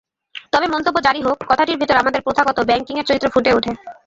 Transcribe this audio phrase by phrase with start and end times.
[0.53, 3.71] তবে মন্তব্য যাঁরই হোক, কথাটির ভেতর আমাদের প্রথাগত ব্যাংকিংয়ের চরিত্র ফুটে ওঠে।